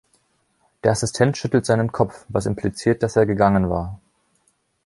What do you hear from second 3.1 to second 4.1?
er gegangen war.